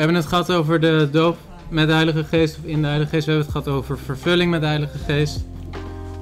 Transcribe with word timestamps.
hebben 0.00 0.18
het 0.18 0.26
gehad 0.26 0.52
over 0.52 0.80
de 0.80 1.08
doop 1.12 1.36
met 1.68 1.86
de 1.86 1.92
Heilige 1.92 2.24
Geest 2.24 2.58
of 2.58 2.64
in 2.64 2.80
de 2.80 2.86
Heilige 2.86 3.10
Geest. 3.10 3.26
We 3.26 3.32
hebben 3.32 3.52
het 3.52 3.62
gehad 3.62 3.78
over 3.78 3.98
vervulling 3.98 4.50
met 4.50 4.60
de 4.60 4.66
Heilige 4.66 4.98
Geest. 4.98 5.44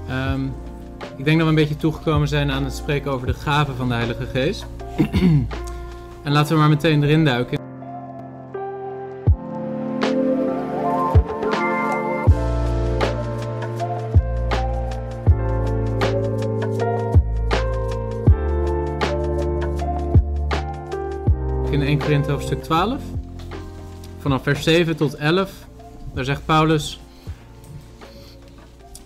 Ehm, 0.08 0.45
ik 1.17 1.25
denk 1.25 1.37
dat 1.37 1.47
we 1.47 1.49
een 1.49 1.54
beetje 1.54 1.76
toegekomen 1.76 2.28
zijn 2.28 2.50
aan 2.50 2.64
het 2.64 2.75
spreken 2.75 3.10
over 3.10 3.26
de 3.26 3.34
gaven 3.34 3.76
van 3.76 3.88
de 3.88 3.94
Heilige 3.94 4.26
Geest. 4.26 4.67
en 6.25 6.33
laten 6.33 6.52
we 6.52 6.60
maar 6.60 6.68
meteen 6.68 7.02
erin 7.02 7.25
duiken. 7.25 7.58
In 21.70 21.82
1 21.82 21.98
Korinthe 21.98 22.30
hoofdstuk 22.30 22.62
12, 22.62 23.00
vanaf 24.29 24.42
vers 24.42 24.62
7 24.62 24.96
tot 24.96 25.14
11, 25.14 25.52
daar 26.14 26.25
zegt 26.25 26.44
Paulus, 26.44 27.00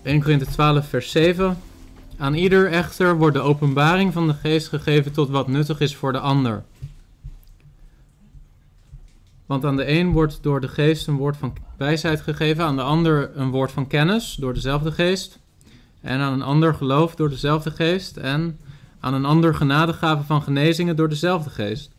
1 0.01 0.21
Korinthe 0.21 0.45
12 0.45 0.87
vers 0.87 1.11
7, 1.11 1.57
aan 2.17 2.33
ieder 2.33 2.71
echter 2.71 3.17
wordt 3.17 3.35
de 3.35 3.41
openbaring 3.41 4.13
van 4.13 4.27
de 4.27 4.33
geest 4.33 4.67
gegeven 4.67 5.11
tot 5.11 5.29
wat 5.29 5.47
nuttig 5.47 5.79
is 5.79 5.95
voor 5.95 6.11
de 6.11 6.19
ander. 6.19 6.63
Want 9.45 9.65
aan 9.65 9.75
de 9.75 9.87
een 9.87 10.11
wordt 10.11 10.39
door 10.41 10.61
de 10.61 10.67
geest 10.67 11.07
een 11.07 11.17
woord 11.17 11.37
van 11.37 11.53
wijsheid 11.77 12.21
gegeven, 12.21 12.63
aan 12.63 12.75
de 12.75 12.81
ander 12.81 13.37
een 13.37 13.51
woord 13.51 13.71
van 13.71 13.87
kennis 13.87 14.35
door 14.39 14.53
dezelfde 14.53 14.91
geest, 14.91 15.39
en 16.01 16.19
aan 16.19 16.33
een 16.33 16.41
ander 16.41 16.73
geloof 16.73 17.15
door 17.15 17.29
dezelfde 17.29 17.71
geest, 17.71 18.17
en 18.17 18.59
aan 18.99 19.13
een 19.13 19.25
ander 19.25 19.55
genadegave 19.55 20.23
van 20.23 20.41
genezingen 20.41 20.95
door 20.95 21.09
dezelfde 21.09 21.49
geest, 21.49 21.91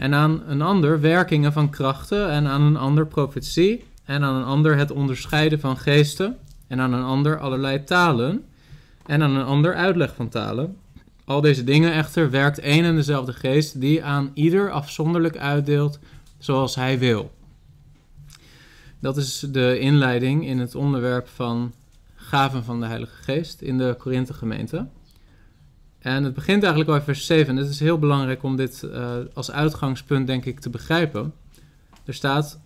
en 0.00 0.14
aan 0.14 0.42
een 0.46 0.62
ander 0.62 1.00
werkingen 1.00 1.52
van 1.52 1.70
krachten, 1.70 2.30
en 2.30 2.46
aan 2.46 2.62
een 2.62 2.76
ander 2.76 3.06
profetie, 3.06 3.84
en 4.04 4.22
aan 4.22 4.34
een 4.34 4.44
ander 4.44 4.76
het 4.76 4.90
onderscheiden 4.90 5.60
van 5.60 5.76
geesten, 5.76 6.38
en 6.66 6.80
aan 6.80 6.92
een 6.92 7.02
ander 7.02 7.38
allerlei 7.38 7.84
talen, 7.84 8.44
en 9.06 9.22
aan 9.22 9.34
een 9.34 9.44
ander 9.44 9.74
uitleg 9.74 10.14
van 10.14 10.28
talen. 10.28 10.76
Al 11.24 11.40
deze 11.40 11.64
dingen 11.64 11.92
echter 11.92 12.30
werkt 12.30 12.58
één 12.58 12.84
en 12.84 12.94
dezelfde 12.94 13.32
geest, 13.32 13.80
die 13.80 14.04
aan 14.04 14.30
ieder 14.34 14.70
afzonderlijk 14.70 15.36
uitdeelt 15.36 15.98
zoals 16.38 16.74
hij 16.74 16.98
wil. 16.98 17.30
Dat 19.00 19.16
is 19.16 19.46
de 19.50 19.78
inleiding 19.78 20.46
in 20.46 20.58
het 20.58 20.74
onderwerp 20.74 21.28
van 21.28 21.72
gaven 22.14 22.64
van 22.64 22.80
de 22.80 22.86
Heilige 22.86 23.22
Geest 23.22 23.60
in 23.60 23.78
de 23.78 23.96
Korinthe 23.98 24.34
gemeente. 24.34 24.86
En 26.00 26.24
het 26.24 26.34
begint 26.34 26.62
eigenlijk 26.62 26.90
al 26.90 26.96
in 26.96 27.02
vers 27.02 27.26
7. 27.26 27.48
En 27.48 27.56
het 27.56 27.70
is 27.70 27.80
heel 27.80 27.98
belangrijk 27.98 28.42
om 28.42 28.56
dit 28.56 28.82
uh, 28.84 29.10
als 29.34 29.50
uitgangspunt, 29.50 30.26
denk 30.26 30.44
ik, 30.44 30.60
te 30.60 30.70
begrijpen. 30.70 31.34
Er 32.04 32.14
staat: 32.14 32.60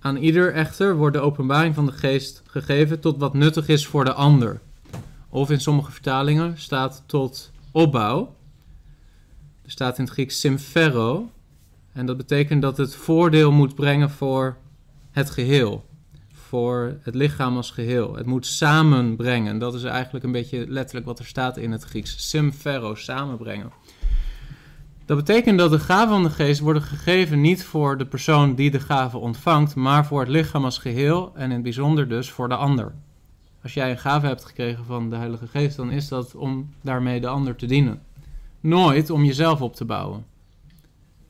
Aan 0.00 0.16
ieder 0.16 0.54
echter 0.54 0.96
wordt 0.96 1.16
de 1.16 1.22
openbaring 1.22 1.74
van 1.74 1.86
de 1.86 1.92
Geest 1.92 2.42
gegeven 2.46 3.00
tot 3.00 3.18
wat 3.18 3.34
nuttig 3.34 3.68
is 3.68 3.86
voor 3.86 4.04
de 4.04 4.12
ander. 4.12 4.60
Of 5.28 5.50
in 5.50 5.60
sommige 5.60 5.92
vertalingen 5.92 6.58
staat 6.58 7.02
tot 7.06 7.50
opbouw. 7.70 8.34
Er 9.64 9.70
staat 9.70 9.98
in 9.98 10.04
het 10.04 10.12
Grieks 10.12 10.40
symphero. 10.40 11.30
En 11.92 12.06
dat 12.06 12.16
betekent 12.16 12.62
dat 12.62 12.76
het 12.76 12.94
voordeel 12.94 13.52
moet 13.52 13.74
brengen 13.74 14.10
voor 14.10 14.56
het 15.10 15.30
geheel. 15.30 15.89
Voor 16.50 16.98
het 17.02 17.14
lichaam 17.14 17.56
als 17.56 17.70
geheel. 17.70 18.14
Het 18.14 18.26
moet 18.26 18.46
samenbrengen. 18.46 19.58
Dat 19.58 19.74
is 19.74 19.82
eigenlijk 19.82 20.24
een 20.24 20.32
beetje 20.32 20.64
letterlijk 20.68 21.06
wat 21.06 21.18
er 21.18 21.24
staat 21.24 21.56
in 21.56 21.72
het 21.72 21.82
Grieks. 21.82 22.28
Symphero, 22.28 22.94
samenbrengen. 22.94 23.72
Dat 25.04 25.16
betekent 25.16 25.58
dat 25.58 25.70
de 25.70 25.78
gaven 25.78 26.08
van 26.08 26.22
de 26.22 26.30
geest 26.30 26.60
worden 26.60 26.82
gegeven 26.82 27.40
niet 27.40 27.64
voor 27.64 27.98
de 27.98 28.06
persoon 28.06 28.54
die 28.54 28.70
de 28.70 28.80
gave 28.80 29.18
ontvangt, 29.18 29.74
maar 29.74 30.06
voor 30.06 30.20
het 30.20 30.28
lichaam 30.28 30.64
als 30.64 30.78
geheel 30.78 31.32
en 31.34 31.44
in 31.44 31.50
het 31.50 31.62
bijzonder 31.62 32.08
dus 32.08 32.30
voor 32.30 32.48
de 32.48 32.56
ander. 32.56 32.92
Als 33.62 33.74
jij 33.74 33.90
een 33.90 33.98
gave 33.98 34.26
hebt 34.26 34.44
gekregen 34.44 34.84
van 34.84 35.10
de 35.10 35.16
Heilige 35.16 35.46
Geest, 35.46 35.76
dan 35.76 35.90
is 35.90 36.08
dat 36.08 36.34
om 36.34 36.74
daarmee 36.80 37.20
de 37.20 37.28
ander 37.28 37.56
te 37.56 37.66
dienen. 37.66 38.02
Nooit 38.60 39.10
om 39.10 39.24
jezelf 39.24 39.60
op 39.60 39.74
te 39.74 39.84
bouwen. 39.84 40.24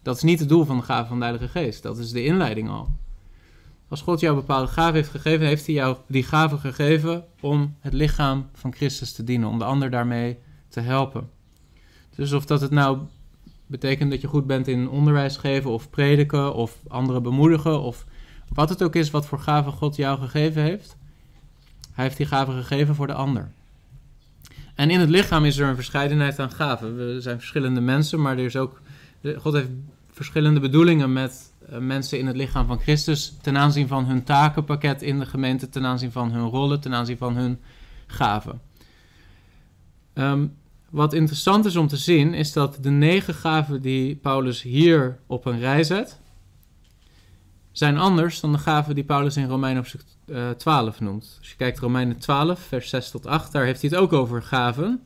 Dat 0.03 0.17
is 0.17 0.23
niet 0.23 0.41
het 0.41 0.49
doel 0.49 0.65
van 0.65 0.77
de 0.77 0.83
gave 0.83 1.09
van 1.09 1.19
de 1.19 1.25
Heilige 1.25 1.49
Geest. 1.49 1.83
Dat 1.83 1.99
is 1.99 2.11
de 2.11 2.25
inleiding 2.25 2.69
al. 2.69 3.00
Als 3.91 4.01
God 4.01 4.21
jou 4.21 4.35
een 4.35 4.41
bepaalde 4.41 4.73
gave 4.73 4.97
heeft 4.97 5.11
gegeven, 5.11 5.47
heeft 5.47 5.67
hij 5.67 5.75
jou 5.75 5.97
die 6.07 6.23
gave 6.23 6.59
gegeven 6.59 7.25
om 7.41 7.77
het 7.81 7.93
lichaam 7.93 8.49
van 8.53 8.73
Christus 8.73 9.13
te 9.13 9.25
dienen, 9.25 9.49
om 9.49 9.59
de 9.59 9.65
ander 9.65 9.91
daarmee 9.91 10.39
te 10.69 10.81
helpen. 10.81 11.31
Dus 12.15 12.33
of 12.33 12.45
dat 12.47 12.61
het 12.61 12.71
nou 12.71 12.99
betekent 13.67 14.11
dat 14.11 14.21
je 14.21 14.27
goed 14.27 14.47
bent 14.47 14.69
in 14.69 14.89
onderwijs 14.89 15.37
geven 15.37 15.71
of 15.71 15.91
prediken 15.91 16.55
of 16.55 16.77
anderen 16.89 17.23
bemoedigen 17.23 17.81
of 17.81 18.05
wat 18.55 18.69
het 18.69 18.83
ook 18.83 18.95
is 18.95 19.11
wat 19.11 19.27
voor 19.27 19.39
gave 19.39 19.71
God 19.71 19.97
jou 19.97 20.19
gegeven 20.19 20.63
heeft, 20.63 20.97
hij 21.93 22.05
heeft 22.05 22.17
die 22.17 22.27
gave 22.27 22.53
gegeven 22.53 22.95
voor 22.95 23.07
de 23.07 23.15
ander. 23.15 23.51
En 24.75 24.91
in 24.91 25.01
het 25.01 25.09
lichaam 25.09 25.45
is 25.45 25.59
er 25.59 25.69
een 25.69 25.75
verscheidenheid 25.75 26.39
aan 26.39 26.51
gaven. 26.51 26.97
We 26.97 27.21
zijn 27.21 27.39
verschillende 27.39 27.81
mensen, 27.81 28.21
maar 28.21 28.39
er 28.39 28.45
is 28.45 28.57
ook, 28.57 28.81
God 29.37 29.53
heeft 29.53 29.69
verschillende 30.11 30.61
bedoelingen 30.61 31.13
met 31.13 31.50
mensen 31.79 32.19
in 32.19 32.27
het 32.27 32.37
lichaam 32.37 32.67
van 32.67 32.79
Christus 32.79 33.37
ten 33.41 33.57
aanzien 33.57 33.89
van 33.89 34.05
hun 34.05 34.25
takenpakket 34.25 35.03
in 35.03 35.19
de 35.19 35.27
gemeente, 35.27 35.69
ten 35.69 35.87
aanzien 35.87 36.13
van 36.13 36.33
hun 36.33 36.49
rollen, 36.49 36.81
ten 36.81 36.95
aanzien 36.95 37.17
van 37.17 37.37
hun 37.37 37.61
gaven. 38.07 38.61
Um, 40.15 40.57
wat 40.91 41.13
interessant 41.13 41.65
is 41.65 41.77
om 41.77 41.87
te 41.87 41.97
zien, 41.97 42.35
is 42.35 42.53
dat 42.53 42.79
de 42.81 42.91
negen 42.91 43.35
gaven 43.35 43.83
die 43.83 44.17
Paulus 44.17 44.63
hier 44.63 45.19
op 45.27 45.45
een 45.45 45.59
rij 45.59 45.85
zet, 45.85 46.21
zijn 47.73 47.99
anders 47.99 48.41
dan 48.41 48.53
de 48.53 48.59
gaven 48.59 48.95
die 48.95 49.05
Paulus 49.05 49.37
in 49.37 49.49
Romeinen 49.49 49.77
hoofdstuk 49.77 50.03
uh, 50.27 50.51
12 50.51 51.01
noemt. 51.01 51.37
Als 51.39 51.51
je 51.51 51.57
kijkt 51.57 51.79
Romeinen 51.79 52.19
12, 52.19 52.61
vers 52.61 52.89
6 52.89 53.11
tot 53.11 53.27
8, 53.27 53.53
daar 53.53 53.65
heeft 53.65 53.81
hij 53.81 53.91
het 53.91 53.99
ook 53.99 54.13
over 54.13 54.43
gaven. 54.43 55.03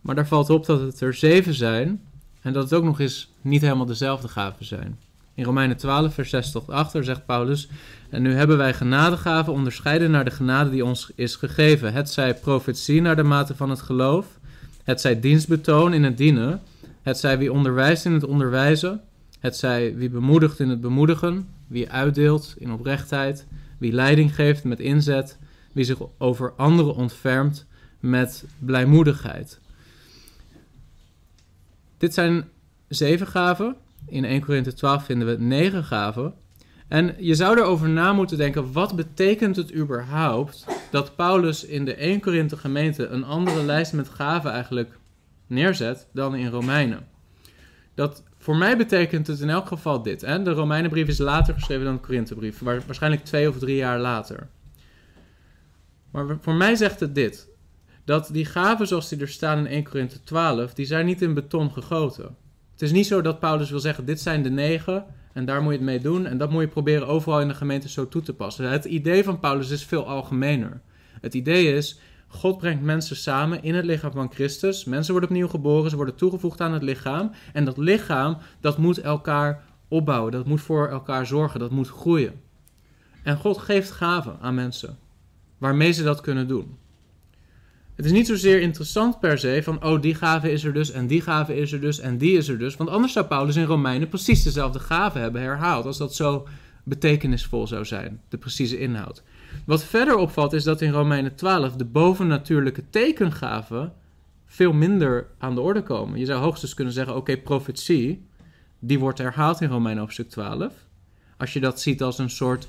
Maar 0.00 0.14
daar 0.14 0.26
valt 0.26 0.50
op 0.50 0.66
dat 0.66 0.80
het 0.80 1.00
er 1.00 1.14
zeven 1.14 1.54
zijn 1.54 2.02
en 2.40 2.52
dat 2.52 2.62
het 2.62 2.74
ook 2.74 2.84
nog 2.84 3.00
eens 3.00 3.32
niet 3.40 3.60
helemaal 3.60 3.86
dezelfde 3.86 4.28
gaven 4.28 4.64
zijn. 4.64 4.98
In 5.38 5.44
Romeinen 5.44 5.76
12, 5.76 6.14
vers 6.14 6.30
6 6.30 6.50
tot 6.50 6.70
8, 6.70 6.92
daar 6.92 7.04
zegt 7.04 7.26
Paulus: 7.26 7.68
En 8.10 8.22
nu 8.22 8.32
hebben 8.32 8.56
wij 8.56 8.74
genadegaven 8.74 9.52
onderscheiden 9.52 10.10
naar 10.10 10.24
de 10.24 10.30
genade 10.30 10.70
die 10.70 10.84
ons 10.84 11.10
is 11.14 11.36
gegeven. 11.36 11.92
Het 11.92 12.10
zij 12.10 12.34
profetie 12.34 13.00
naar 13.00 13.16
de 13.16 13.22
mate 13.22 13.54
van 13.54 13.70
het 13.70 13.80
geloof, 13.80 14.26
het 14.84 15.00
zij 15.00 15.20
dienstbetoon 15.20 15.92
in 15.94 16.04
het 16.04 16.16
dienen, 16.16 16.60
het 17.02 17.18
zij 17.18 17.38
wie 17.38 17.52
onderwijst 17.52 18.04
in 18.04 18.12
het 18.12 18.24
onderwijzen, 18.24 19.00
het 19.40 19.56
zij 19.56 19.96
wie 19.96 20.10
bemoedigt 20.10 20.60
in 20.60 20.68
het 20.68 20.80
bemoedigen, 20.80 21.48
wie 21.66 21.90
uitdeelt 21.90 22.54
in 22.58 22.72
oprechtheid, 22.72 23.46
wie 23.78 23.92
leiding 23.92 24.34
geeft 24.34 24.64
met 24.64 24.80
inzet, 24.80 25.38
wie 25.72 25.84
zich 25.84 25.98
over 26.16 26.52
anderen 26.56 26.94
ontfermt 26.94 27.66
met 28.00 28.44
blijmoedigheid. 28.58 29.60
Dit 31.98 32.14
zijn 32.14 32.48
zeven 32.88 33.26
gaven. 33.26 33.76
In 34.08 34.24
1 34.24 34.40
Korinthe 34.40 34.72
12 34.72 35.04
vinden 35.04 35.28
we 35.28 35.42
negen 35.42 35.84
gaven. 35.84 36.34
En 36.88 37.14
je 37.18 37.34
zou 37.34 37.58
erover 37.58 37.88
na 37.88 38.12
moeten 38.12 38.36
denken, 38.36 38.72
wat 38.72 38.96
betekent 38.96 39.56
het 39.56 39.74
überhaupt 39.74 40.64
dat 40.90 41.16
Paulus 41.16 41.64
in 41.64 41.84
de 41.84 41.94
1 41.94 42.20
Korinthe 42.20 42.56
gemeente 42.56 43.06
een 43.06 43.24
andere 43.24 43.62
lijst 43.62 43.92
met 43.92 44.08
gaven 44.08 44.50
eigenlijk 44.50 44.98
neerzet 45.46 46.08
dan 46.12 46.34
in 46.34 46.48
Romeinen? 46.48 47.06
Dat 47.94 48.22
voor 48.38 48.56
mij 48.56 48.76
betekent 48.76 49.26
het 49.26 49.40
in 49.40 49.50
elk 49.50 49.66
geval 49.66 50.02
dit. 50.02 50.20
De 50.20 50.52
Romeinenbrief 50.52 51.08
is 51.08 51.18
later 51.18 51.54
geschreven 51.54 51.84
dan 51.84 51.94
de 51.94 52.00
Korinthebrief, 52.00 52.58
waarschijnlijk 52.58 53.24
twee 53.24 53.48
of 53.48 53.58
drie 53.58 53.76
jaar 53.76 53.98
later. 53.98 54.48
Maar 56.10 56.36
voor 56.40 56.54
mij 56.54 56.76
zegt 56.76 57.00
het 57.00 57.14
dit. 57.14 57.48
Dat 58.04 58.28
die 58.32 58.44
gaven 58.44 58.86
zoals 58.86 59.08
die 59.08 59.20
er 59.20 59.28
staan 59.28 59.58
in 59.58 59.66
1 59.66 59.84
Korinthe 59.84 60.22
12, 60.22 60.74
die 60.74 60.86
zijn 60.86 61.06
niet 61.06 61.22
in 61.22 61.34
beton 61.34 61.72
gegoten. 61.72 62.36
Het 62.78 62.88
is 62.88 62.94
niet 62.94 63.06
zo 63.06 63.20
dat 63.20 63.40
Paulus 63.40 63.70
wil 63.70 63.80
zeggen, 63.80 64.04
dit 64.04 64.20
zijn 64.20 64.42
de 64.42 64.50
negen 64.50 65.04
en 65.32 65.44
daar 65.44 65.62
moet 65.62 65.72
je 65.72 65.78
het 65.78 65.86
mee 65.86 66.00
doen. 66.00 66.26
En 66.26 66.38
dat 66.38 66.50
moet 66.50 66.62
je 66.62 66.68
proberen 66.68 67.06
overal 67.06 67.40
in 67.40 67.48
de 67.48 67.54
gemeente 67.54 67.88
zo 67.88 68.08
toe 68.08 68.22
te 68.22 68.34
passen. 68.34 68.70
Het 68.70 68.84
idee 68.84 69.24
van 69.24 69.40
Paulus 69.40 69.70
is 69.70 69.84
veel 69.84 70.06
algemener. 70.06 70.80
Het 71.20 71.34
idee 71.34 71.74
is, 71.74 72.00
God 72.28 72.58
brengt 72.58 72.82
mensen 72.82 73.16
samen 73.16 73.62
in 73.62 73.74
het 73.74 73.84
lichaam 73.84 74.12
van 74.12 74.32
Christus. 74.32 74.84
Mensen 74.84 75.12
worden 75.12 75.30
opnieuw 75.30 75.48
geboren, 75.48 75.90
ze 75.90 75.96
worden 75.96 76.14
toegevoegd 76.14 76.60
aan 76.60 76.72
het 76.72 76.82
lichaam. 76.82 77.30
En 77.52 77.64
dat 77.64 77.76
lichaam, 77.76 78.38
dat 78.60 78.78
moet 78.78 79.00
elkaar 79.00 79.62
opbouwen, 79.88 80.32
dat 80.32 80.46
moet 80.46 80.60
voor 80.60 80.88
elkaar 80.88 81.26
zorgen, 81.26 81.60
dat 81.60 81.70
moet 81.70 81.88
groeien. 81.88 82.40
En 83.22 83.36
God 83.36 83.58
geeft 83.58 83.90
gaven 83.90 84.38
aan 84.40 84.54
mensen, 84.54 84.98
waarmee 85.58 85.92
ze 85.92 86.02
dat 86.02 86.20
kunnen 86.20 86.48
doen. 86.48 86.78
Het 87.98 88.06
is 88.06 88.12
niet 88.12 88.26
zozeer 88.26 88.60
interessant 88.60 89.20
per 89.20 89.38
se 89.38 89.60
van, 89.62 89.84
oh, 89.84 90.00
die 90.00 90.14
gave 90.14 90.52
is 90.52 90.64
er 90.64 90.72
dus, 90.72 90.90
en 90.90 91.06
die 91.06 91.20
gave 91.20 91.56
is 91.56 91.72
er 91.72 91.80
dus, 91.80 92.00
en 92.00 92.18
die 92.18 92.36
is 92.36 92.48
er 92.48 92.58
dus. 92.58 92.76
Want 92.76 92.90
anders 92.90 93.12
zou 93.12 93.26
Paulus 93.26 93.56
in 93.56 93.64
Romeinen 93.64 94.08
precies 94.08 94.42
dezelfde 94.42 94.78
gave 94.78 95.18
hebben 95.18 95.40
herhaald, 95.42 95.86
als 95.86 95.98
dat 95.98 96.14
zo 96.14 96.46
betekenisvol 96.84 97.66
zou 97.66 97.84
zijn, 97.84 98.20
de 98.28 98.38
precieze 98.38 98.78
inhoud. 98.78 99.22
Wat 99.66 99.84
verder 99.84 100.16
opvalt 100.16 100.52
is 100.52 100.64
dat 100.64 100.80
in 100.80 100.90
Romeinen 100.90 101.34
12 101.34 101.72
de 101.72 101.84
bovennatuurlijke 101.84 102.82
tekengaven 102.90 103.92
veel 104.46 104.72
minder 104.72 105.26
aan 105.38 105.54
de 105.54 105.60
orde 105.60 105.82
komen. 105.82 106.18
Je 106.18 106.24
zou 106.24 106.40
hoogstens 106.40 106.74
kunnen 106.74 106.94
zeggen, 106.94 107.16
oké, 107.16 107.36
profetie, 107.36 108.26
die 108.78 108.98
wordt 108.98 109.18
herhaald 109.18 109.60
in 109.60 109.68
Romeinen 109.68 110.02
hoofdstuk 110.02 110.30
12. 110.30 110.72
als 111.36 111.52
je 111.52 111.60
dat 111.60 111.80
ziet 111.80 112.02
als 112.02 112.18
een 112.18 112.30
soort 112.30 112.68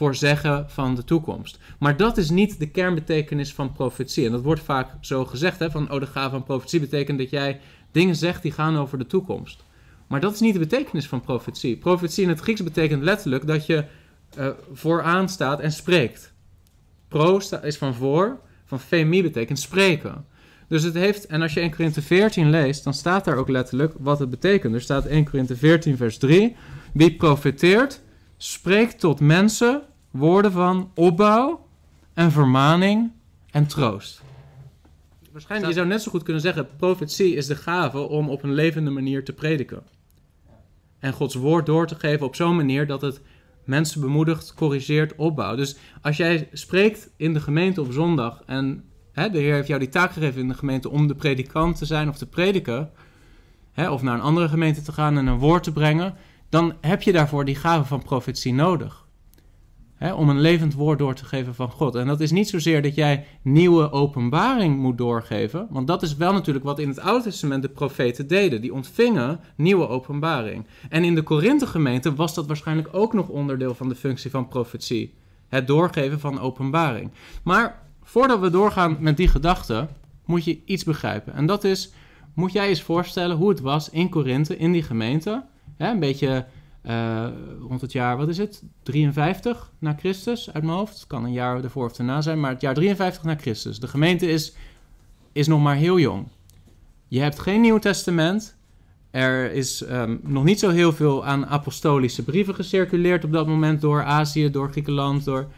voorzeggen 0.00 0.70
van 0.70 0.94
de 0.94 1.04
toekomst. 1.04 1.58
Maar 1.78 1.96
dat 1.96 2.16
is 2.16 2.30
niet 2.30 2.58
de 2.58 2.70
kernbetekenis 2.70 3.52
van 3.52 3.72
profetie. 3.72 4.26
En 4.26 4.32
dat 4.32 4.42
wordt 4.42 4.60
vaak 4.60 4.88
zo 5.00 5.24
gezegd, 5.24 5.58
hè, 5.58 5.70
van 5.70 5.92
oh, 5.92 6.00
de 6.00 6.06
gave 6.06 6.30
van 6.30 6.42
profetie 6.42 6.80
betekent 6.80 7.18
dat 7.18 7.30
jij 7.30 7.60
dingen 7.92 8.16
zegt 8.16 8.42
die 8.42 8.52
gaan 8.52 8.76
over 8.76 8.98
de 8.98 9.06
toekomst. 9.06 9.64
Maar 10.06 10.20
dat 10.20 10.34
is 10.34 10.40
niet 10.40 10.52
de 10.52 10.58
betekenis 10.58 11.06
van 11.06 11.20
profetie. 11.20 11.76
Profetie 11.76 12.22
in 12.22 12.28
het 12.28 12.40
Grieks 12.40 12.62
betekent 12.62 13.02
letterlijk 13.02 13.46
dat 13.46 13.66
je 13.66 13.84
uh, 14.38 14.48
vooraan 14.72 15.28
staat 15.28 15.60
en 15.60 15.72
spreekt. 15.72 16.32
Pro 17.08 17.40
is 17.62 17.76
van 17.76 17.94
voor, 17.94 18.40
van 18.64 18.80
femi 18.80 19.22
betekent 19.22 19.58
spreken. 19.58 20.24
Dus 20.68 20.82
het 20.82 20.94
heeft, 20.94 21.26
en 21.26 21.42
als 21.42 21.54
je 21.54 21.60
1 21.60 21.70
Korinthe 21.70 22.02
14 22.02 22.50
leest, 22.50 22.84
dan 22.84 22.94
staat 22.94 23.24
daar 23.24 23.36
ook 23.36 23.48
letterlijk 23.48 23.94
wat 23.98 24.18
het 24.18 24.30
betekent. 24.30 24.74
Er 24.74 24.80
staat 24.80 25.06
1 25.06 25.24
Korinthe 25.24 25.56
14 25.56 25.96
vers 25.96 26.18
3. 26.18 26.56
Wie 26.92 27.16
profeteert, 27.16 28.00
spreekt 28.36 29.00
tot 29.00 29.20
mensen 29.20 29.82
woorden 30.10 30.52
van 30.52 30.90
opbouw 30.94 31.66
en 32.14 32.32
vermaning 32.32 33.10
en 33.50 33.66
troost. 33.66 34.22
Waarschijnlijk, 35.32 35.72
je 35.72 35.78
zou 35.78 35.88
net 35.88 36.02
zo 36.02 36.10
goed 36.10 36.22
kunnen 36.22 36.42
zeggen, 36.42 36.68
profetie 36.76 37.34
is 37.34 37.46
de 37.46 37.56
gave 37.56 37.98
om 37.98 38.28
op 38.28 38.42
een 38.42 38.54
levende 38.54 38.90
manier 38.90 39.24
te 39.24 39.32
prediken. 39.32 39.82
En 40.98 41.12
Gods 41.12 41.34
woord 41.34 41.66
door 41.66 41.86
te 41.86 41.94
geven 41.94 42.26
op 42.26 42.34
zo'n 42.34 42.56
manier 42.56 42.86
dat 42.86 43.00
het 43.00 43.20
mensen 43.64 44.00
bemoedigt, 44.00 44.54
corrigeert, 44.54 45.14
opbouwt. 45.16 45.56
Dus 45.56 45.76
als 46.02 46.16
jij 46.16 46.48
spreekt 46.52 47.10
in 47.16 47.32
de 47.32 47.40
gemeente 47.40 47.80
op 47.80 47.92
zondag 47.92 48.42
en 48.46 48.84
hè, 49.12 49.30
de 49.30 49.38
Heer 49.38 49.54
heeft 49.54 49.68
jou 49.68 49.80
die 49.80 49.88
taak 49.88 50.12
gegeven 50.12 50.40
in 50.40 50.48
de 50.48 50.54
gemeente 50.54 50.90
om 50.90 51.06
de 51.06 51.14
predikant 51.14 51.78
te 51.78 51.84
zijn 51.84 52.08
of 52.08 52.16
te 52.16 52.26
prediken, 52.26 52.90
hè, 53.72 53.90
of 53.90 54.02
naar 54.02 54.14
een 54.14 54.20
andere 54.20 54.48
gemeente 54.48 54.82
te 54.82 54.92
gaan 54.92 55.18
en 55.18 55.26
een 55.26 55.38
woord 55.38 55.62
te 55.62 55.72
brengen, 55.72 56.14
dan 56.48 56.74
heb 56.80 57.02
je 57.02 57.12
daarvoor 57.12 57.44
die 57.44 57.54
gave 57.54 57.84
van 57.84 58.02
profetie 58.02 58.54
nodig. 58.54 58.99
Hè, 60.00 60.12
om 60.12 60.28
een 60.28 60.40
levend 60.40 60.74
woord 60.74 60.98
door 60.98 61.14
te 61.14 61.24
geven 61.24 61.54
van 61.54 61.70
God. 61.70 61.94
En 61.94 62.06
dat 62.06 62.20
is 62.20 62.30
niet 62.30 62.48
zozeer 62.48 62.82
dat 62.82 62.94
jij 62.94 63.26
nieuwe 63.42 63.90
openbaring 63.90 64.78
moet 64.78 64.98
doorgeven. 64.98 65.66
Want 65.70 65.86
dat 65.86 66.02
is 66.02 66.16
wel 66.16 66.32
natuurlijk 66.32 66.64
wat 66.64 66.78
in 66.78 66.88
het 66.88 67.00
Oude 67.00 67.24
Testament 67.24 67.62
de 67.62 67.68
profeten 67.68 68.26
deden. 68.26 68.60
Die 68.60 68.74
ontvingen 68.74 69.40
nieuwe 69.56 69.88
openbaring. 69.88 70.66
En 70.88 71.04
in 71.04 71.14
de 71.14 71.22
Korinthe-gemeente 71.22 72.14
was 72.14 72.34
dat 72.34 72.46
waarschijnlijk 72.46 72.88
ook 72.92 73.12
nog 73.12 73.28
onderdeel 73.28 73.74
van 73.74 73.88
de 73.88 73.94
functie 73.94 74.30
van 74.30 74.48
profetie. 74.48 75.14
Het 75.48 75.66
doorgeven 75.66 76.20
van 76.20 76.40
openbaring. 76.40 77.10
Maar 77.42 77.82
voordat 78.02 78.40
we 78.40 78.50
doorgaan 78.50 78.96
met 79.00 79.16
die 79.16 79.28
gedachte, 79.28 79.88
moet 80.24 80.44
je 80.44 80.60
iets 80.64 80.84
begrijpen. 80.84 81.34
En 81.34 81.46
dat 81.46 81.64
is, 81.64 81.92
moet 82.34 82.52
jij 82.52 82.68
eens 82.68 82.82
voorstellen 82.82 83.36
hoe 83.36 83.48
het 83.48 83.60
was 83.60 83.90
in 83.90 84.08
Korinthe, 84.08 84.56
in 84.56 84.72
die 84.72 84.82
gemeente. 84.82 85.44
Hè, 85.76 85.90
een 85.90 86.00
beetje 86.00 86.46
uh, 86.82 87.26
rond 87.68 87.80
het 87.80 87.92
jaar, 87.92 88.16
wat 88.16 88.28
is 88.28 88.38
het? 88.38 88.62
53 88.82 89.72
na 89.78 89.94
Christus 89.98 90.52
uit 90.52 90.64
mijn 90.64 90.76
hoofd. 90.76 90.94
Het 90.94 91.06
kan 91.06 91.24
een 91.24 91.32
jaar 91.32 91.64
ervoor 91.64 91.84
of 91.84 91.92
daarna 91.92 92.20
zijn, 92.20 92.40
maar 92.40 92.50
het 92.50 92.60
jaar 92.60 92.74
53 92.74 93.22
na 93.22 93.36
Christus. 93.36 93.80
De 93.80 93.88
gemeente 93.88 94.26
is, 94.26 94.54
is 95.32 95.46
nog 95.46 95.62
maar 95.62 95.76
heel 95.76 95.98
jong. 95.98 96.26
Je 97.08 97.20
hebt 97.20 97.38
geen 97.38 97.60
Nieuw 97.60 97.78
Testament. 97.78 98.58
Er 99.10 99.52
is 99.52 99.90
um, 99.90 100.20
nog 100.22 100.44
niet 100.44 100.58
zo 100.58 100.70
heel 100.70 100.92
veel 100.92 101.24
aan 101.24 101.46
apostolische 101.46 102.24
brieven 102.24 102.54
gecirculeerd 102.54 103.24
op 103.24 103.32
dat 103.32 103.46
moment 103.46 103.80
door 103.80 104.02
Azië, 104.02 104.50
door 104.50 104.70
Griekenland. 104.70 105.24
Door... 105.24 105.48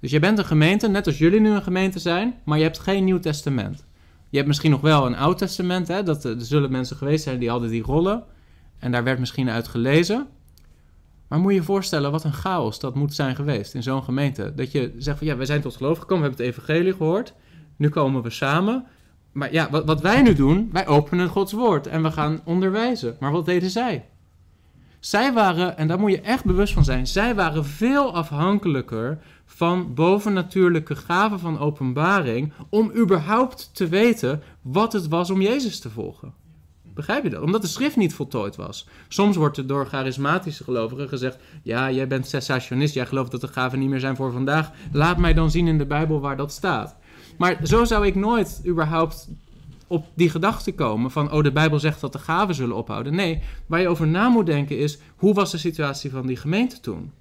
Dus 0.00 0.10
je 0.10 0.18
bent 0.18 0.38
een 0.38 0.44
gemeente, 0.44 0.88
net 0.88 1.06
als 1.06 1.18
jullie 1.18 1.40
nu 1.40 1.50
een 1.50 1.62
gemeente 1.62 1.98
zijn, 1.98 2.34
maar 2.44 2.58
je 2.58 2.64
hebt 2.64 2.78
geen 2.78 3.04
Nieuw 3.04 3.20
Testament. 3.20 3.86
Je 4.28 4.36
hebt 4.36 4.48
misschien 4.48 4.70
nog 4.70 4.80
wel 4.80 5.06
een 5.06 5.16
Oud 5.16 5.38
Testament, 5.38 5.88
hè? 5.88 6.02
Dat, 6.02 6.24
er 6.24 6.36
zullen 6.38 6.70
mensen 6.70 6.96
geweest 6.96 7.24
zijn 7.24 7.38
die 7.38 7.50
hadden 7.50 7.70
die 7.70 7.82
rollen. 7.82 8.24
En 8.78 8.92
daar 8.92 9.04
werd 9.04 9.18
misschien 9.18 9.50
uit 9.50 9.68
gelezen. 9.68 10.26
Maar 11.34 11.42
moet 11.42 11.52
je 11.52 11.58
je 11.58 11.64
voorstellen 11.64 12.10
wat 12.10 12.24
een 12.24 12.32
chaos 12.32 12.80
dat 12.80 12.94
moet 12.94 13.14
zijn 13.14 13.36
geweest 13.36 13.74
in 13.74 13.82
zo'n 13.82 14.02
gemeente. 14.02 14.52
Dat 14.54 14.72
je 14.72 14.94
zegt 14.98 15.18
van 15.18 15.26
ja, 15.26 15.36
wij 15.36 15.46
zijn 15.46 15.60
tot 15.60 15.76
geloof 15.76 15.98
gekomen, 15.98 16.22
we 16.22 16.28
hebben 16.28 16.46
het 16.46 16.56
evangelie 16.56 16.92
gehoord. 16.92 17.34
Nu 17.76 17.88
komen 17.88 18.22
we 18.22 18.30
samen. 18.30 18.86
Maar 19.32 19.52
ja, 19.52 19.70
wat, 19.70 19.84
wat 19.84 20.00
wij 20.00 20.22
nu 20.22 20.34
doen, 20.34 20.68
wij 20.72 20.86
openen 20.86 21.28
Gods 21.28 21.52
woord 21.52 21.86
en 21.86 22.02
we 22.02 22.10
gaan 22.10 22.40
onderwijzen. 22.44 23.16
Maar 23.20 23.32
wat 23.32 23.46
deden 23.46 23.70
zij? 23.70 24.08
Zij 25.00 25.32
waren, 25.32 25.76
en 25.76 25.88
daar 25.88 25.98
moet 25.98 26.10
je 26.10 26.20
echt 26.20 26.44
bewust 26.44 26.72
van 26.72 26.84
zijn, 26.84 27.06
zij 27.06 27.34
waren 27.34 27.64
veel 27.64 28.14
afhankelijker 28.14 29.18
van 29.44 29.94
bovennatuurlijke 29.94 30.96
gaven 30.96 31.38
van 31.38 31.58
openbaring 31.58 32.52
om 32.68 32.92
überhaupt 32.96 33.70
te 33.74 33.88
weten 33.88 34.42
wat 34.62 34.92
het 34.92 35.08
was 35.08 35.30
om 35.30 35.40
Jezus 35.40 35.80
te 35.80 35.90
volgen. 35.90 36.43
Begrijp 36.94 37.22
je 37.22 37.30
dat? 37.30 37.42
Omdat 37.42 37.62
de 37.62 37.68
schrift 37.68 37.96
niet 37.96 38.14
voltooid 38.14 38.56
was. 38.56 38.88
Soms 39.08 39.36
wordt 39.36 39.56
er 39.56 39.66
door 39.66 39.86
charismatische 39.86 40.64
gelovigen 40.64 41.08
gezegd: 41.08 41.38
Ja, 41.62 41.90
jij 41.90 42.06
bent 42.06 42.26
cessationist, 42.26 42.94
jij 42.94 43.06
gelooft 43.06 43.30
dat 43.30 43.40
de 43.40 43.48
gaven 43.48 43.78
niet 43.78 43.88
meer 43.88 44.00
zijn 44.00 44.16
voor 44.16 44.32
vandaag. 44.32 44.70
Laat 44.92 45.18
mij 45.18 45.34
dan 45.34 45.50
zien 45.50 45.66
in 45.66 45.78
de 45.78 45.86
Bijbel 45.86 46.20
waar 46.20 46.36
dat 46.36 46.52
staat. 46.52 46.96
Maar 47.38 47.58
zo 47.62 47.84
zou 47.84 48.06
ik 48.06 48.14
nooit 48.14 48.62
überhaupt 48.66 49.28
op 49.86 50.06
die 50.14 50.30
gedachte 50.30 50.72
komen 50.72 51.10
van, 51.10 51.32
oh, 51.32 51.42
de 51.42 51.52
Bijbel 51.52 51.78
zegt 51.78 52.00
dat 52.00 52.12
de 52.12 52.18
gaven 52.18 52.54
zullen 52.54 52.76
ophouden. 52.76 53.14
Nee, 53.14 53.42
waar 53.66 53.80
je 53.80 53.88
over 53.88 54.06
na 54.06 54.28
moet 54.28 54.46
denken 54.46 54.78
is, 54.78 54.98
hoe 55.16 55.34
was 55.34 55.50
de 55.50 55.58
situatie 55.58 56.10
van 56.10 56.26
die 56.26 56.36
gemeente 56.36 56.80
toen? 56.80 57.12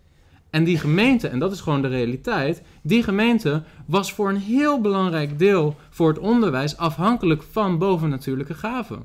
En 0.49 0.63
die 0.63 0.77
gemeente, 0.77 1.27
en 1.27 1.39
dat 1.39 1.51
is 1.51 1.61
gewoon 1.61 1.81
de 1.81 1.87
realiteit, 1.87 2.61
die 2.81 3.03
gemeente 3.03 3.63
was 3.85 4.13
voor 4.13 4.29
een 4.29 4.37
heel 4.37 4.81
belangrijk 4.81 5.39
deel 5.39 5.75
voor 5.89 6.07
het 6.07 6.19
onderwijs 6.19 6.77
afhankelijk 6.77 7.43
van 7.51 7.77
bovennatuurlijke 7.77 8.53
gaven. 8.53 9.03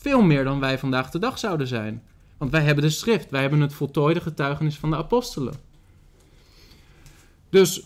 Veel 0.00 0.22
meer 0.22 0.44
dan 0.44 0.60
wij 0.60 0.78
vandaag 0.78 1.10
de 1.10 1.18
dag 1.18 1.38
zouden 1.38 1.66
zijn. 1.66 2.02
Want 2.36 2.50
wij 2.50 2.62
hebben 2.62 2.84
de 2.84 2.90
schrift, 2.90 3.30
wij 3.30 3.40
hebben 3.40 3.60
het 3.60 3.74
voltooide 3.74 4.20
getuigenis 4.20 4.78
van 4.78 4.90
de 4.90 4.96
apostelen. 4.96 5.54
Dus 7.50 7.82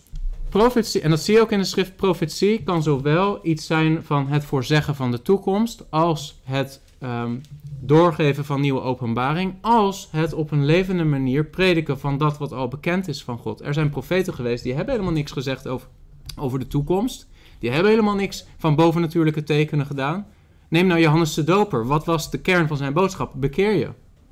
profetie, 0.49 1.01
en 1.01 1.11
dat 1.11 1.21
zie 1.21 1.35
je 1.35 1.41
ook 1.41 1.53
in 1.53 1.59
de 1.59 1.65
schrift, 1.65 1.97
profetie 1.97 2.63
kan 2.63 2.83
zowel 2.83 3.41
iets 3.43 3.67
zijn 3.67 4.05
van 4.05 4.29
het 4.29 4.45
voorzeggen 4.45 4.95
van 4.95 5.11
de 5.11 5.23
toekomst, 5.23 5.85
als 5.91 6.41
het 6.43 6.81
um, 7.01 7.41
doorgeven 7.81 8.45
van 8.45 8.61
nieuwe 8.61 8.81
openbaring, 8.81 9.55
als 9.61 10.09
het 10.11 10.33
op 10.33 10.51
een 10.51 10.65
levende 10.65 11.05
manier 11.05 11.45
prediken 11.45 11.99
van 11.99 12.19
dat 12.19 12.39
wat 12.39 12.53
al 12.53 12.69
bekend 12.69 13.09
is 13.09 13.23
van 13.25 13.39
God. 13.39 13.61
Er 13.61 13.75
zijn 13.75 13.91
profeten 13.91 14.35
geweest 14.35 14.63
die 14.63 14.75
hebben 14.75 14.95
helemaal 14.95 15.15
niks 15.15 15.33
gezegd 15.33 15.69
over, 15.69 15.89
over 16.37 16.59
de 16.59 16.67
toekomst. 16.67 17.29
Die 17.59 17.71
hebben 17.71 17.91
helemaal 17.91 18.15
niks 18.15 18.47
van 18.59 18.75
bovennatuurlijke 18.75 19.43
tekenen 19.43 19.87
gedaan. 19.87 20.27
Neem 20.73 20.87
nou 20.87 21.01
Johannes 21.01 21.35
de 21.35 21.45
Doper. 21.45 21.87
Wat 21.87 22.05
was 22.05 22.31
de 22.31 22.39
kern 22.39 22.69
van 22.69 22.77
zijn 22.77 22.93
boodschap? 22.93 23.33
Bekeer 23.37 23.73
je. 23.73 23.89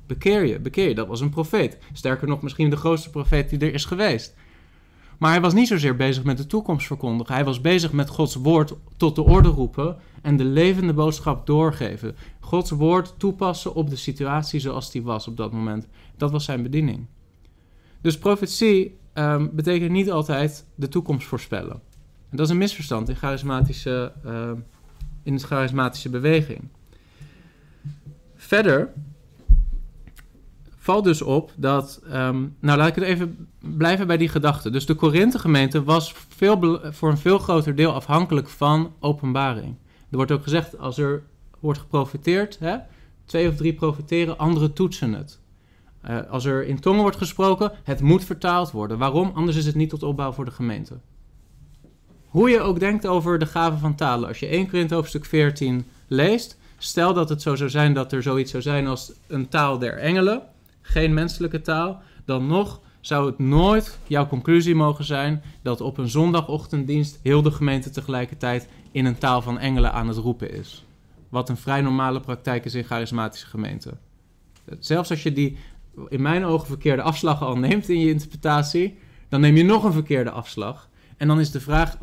Bekeer 0.07 0.45
je, 0.45 0.59
bekeer 0.59 0.87
je. 0.87 0.95
Dat 0.95 1.07
was 1.07 1.21
een 1.21 1.29
profeet. 1.29 1.77
Sterker 1.93 2.27
nog, 2.27 2.41
misschien 2.41 2.69
de 2.69 2.75
grootste 2.75 3.09
profeet 3.09 3.49
die 3.49 3.59
er 3.59 3.73
is 3.73 3.85
geweest. 3.85 4.35
Maar 5.17 5.31
hij 5.31 5.41
was 5.41 5.53
niet 5.53 5.67
zozeer 5.67 5.95
bezig 5.95 6.23
met 6.23 6.37
de 6.37 6.45
toekomst 6.45 6.87
verkondigen. 6.87 7.33
Hij 7.33 7.43
was 7.43 7.61
bezig 7.61 7.91
met 7.91 8.09
Gods 8.09 8.35
woord 8.35 8.73
tot 8.97 9.15
de 9.15 9.23
orde 9.23 9.49
roepen 9.49 9.97
en 10.21 10.37
de 10.37 10.43
levende 10.43 10.93
boodschap 10.93 11.45
doorgeven. 11.45 12.15
Gods 12.39 12.69
woord 12.71 13.13
toepassen 13.17 13.75
op 13.75 13.89
de 13.89 13.95
situatie 13.95 14.59
zoals 14.59 14.91
die 14.91 15.03
was 15.03 15.27
op 15.27 15.37
dat 15.37 15.51
moment. 15.51 15.87
Dat 16.17 16.31
was 16.31 16.45
zijn 16.45 16.63
bediening. 16.63 17.05
Dus 18.01 18.17
profetie 18.17 18.97
um, 19.13 19.49
betekent 19.53 19.91
niet 19.91 20.11
altijd 20.11 20.65
de 20.75 20.87
toekomst 20.87 21.27
voorspellen. 21.27 21.81
En 22.29 22.37
dat 22.37 22.45
is 22.45 22.51
een 22.51 22.57
misverstand 22.57 23.09
in 23.09 23.15
charismatische 23.15 24.13
uh, 24.25 24.51
in 25.23 25.35
de 25.35 25.45
charismatische 25.45 26.09
beweging. 26.09 26.67
Verder 28.35 28.93
valt 30.77 31.03
dus 31.03 31.21
op 31.21 31.51
dat, 31.55 32.01
um, 32.05 32.55
nou 32.59 32.77
laat 32.77 32.87
ik 32.87 32.95
het 32.95 33.03
even 33.03 33.47
blijven 33.59 34.07
bij 34.07 34.17
die 34.17 34.29
gedachte. 34.29 34.69
Dus 34.69 34.85
de 34.85 34.95
Korinthe-gemeente 34.95 35.83
was 35.83 36.13
veel, 36.29 36.79
voor 36.91 37.09
een 37.09 37.17
veel 37.17 37.39
groter 37.39 37.75
deel 37.75 37.93
afhankelijk 37.93 38.49
van 38.49 38.93
openbaring. 38.99 39.75
Er 40.09 40.17
wordt 40.17 40.31
ook 40.31 40.43
gezegd, 40.43 40.77
als 40.77 40.97
er 40.97 41.23
wordt 41.59 41.79
geprofiteerd, 41.79 42.59
hè, 42.59 42.77
twee 43.25 43.47
of 43.47 43.55
drie 43.55 43.73
profiteren, 43.73 44.37
anderen 44.37 44.73
toetsen 44.73 45.13
het. 45.13 45.39
Uh, 46.09 46.19
als 46.29 46.45
er 46.45 46.65
in 46.65 46.79
tongen 46.79 47.01
wordt 47.01 47.17
gesproken, 47.17 47.71
het 47.83 48.01
moet 48.01 48.23
vertaald 48.23 48.71
worden. 48.71 48.97
Waarom? 48.97 49.31
Anders 49.33 49.57
is 49.57 49.65
het 49.65 49.75
niet 49.75 49.89
tot 49.89 50.03
opbouw 50.03 50.31
voor 50.31 50.45
de 50.45 50.51
gemeente. 50.51 50.99
Hoe 52.31 52.49
je 52.49 52.59
ook 52.59 52.79
denkt 52.79 53.07
over 53.07 53.39
de 53.39 53.45
gave 53.45 53.77
van 53.77 53.95
talen. 53.95 54.27
Als 54.27 54.39
je 54.39 54.47
1 54.47 54.69
Korinthe 54.69 54.95
hoofdstuk 54.95 55.25
14 55.25 55.85
leest, 56.07 56.57
stel 56.77 57.13
dat 57.13 57.29
het 57.29 57.41
zo 57.41 57.55
zou 57.55 57.69
zijn 57.69 57.93
dat 57.93 58.11
er 58.11 58.23
zoiets 58.23 58.51
zou 58.51 58.63
zijn 58.63 58.87
als 58.87 59.13
een 59.27 59.49
taal 59.49 59.79
der 59.79 59.97
engelen, 59.97 60.41
geen 60.81 61.13
menselijke 61.13 61.61
taal, 61.61 62.01
dan 62.25 62.47
nog 62.47 62.79
zou 63.01 63.25
het 63.25 63.39
nooit 63.39 63.97
jouw 64.07 64.27
conclusie 64.27 64.75
mogen 64.75 65.05
zijn 65.05 65.43
dat 65.61 65.81
op 65.81 65.97
een 65.97 66.09
zondagochtenddienst 66.09 67.19
heel 67.23 67.41
de 67.41 67.51
gemeente 67.51 67.89
tegelijkertijd 67.89 68.67
in 68.91 69.05
een 69.05 69.17
taal 69.17 69.41
van 69.41 69.59
engelen 69.59 69.93
aan 69.93 70.07
het 70.07 70.17
roepen 70.17 70.53
is. 70.53 70.85
Wat 71.29 71.49
een 71.49 71.57
vrij 71.57 71.81
normale 71.81 72.19
praktijk 72.19 72.65
is 72.65 72.75
in 72.75 72.83
charismatische 72.83 73.47
gemeenten. 73.47 73.99
Zelfs 74.79 75.09
als 75.09 75.23
je 75.23 75.33
die 75.33 75.57
in 76.09 76.21
mijn 76.21 76.45
ogen 76.45 76.67
verkeerde 76.67 77.01
afslag 77.01 77.41
al 77.41 77.57
neemt 77.57 77.89
in 77.89 77.99
je 77.99 78.09
interpretatie, 78.09 78.97
dan 79.29 79.41
neem 79.41 79.55
je 79.55 79.63
nog 79.63 79.83
een 79.83 79.93
verkeerde 79.93 80.31
afslag. 80.31 80.89
En 81.17 81.27
dan 81.27 81.39
is 81.39 81.51
de 81.51 81.61
vraag: 81.61 81.97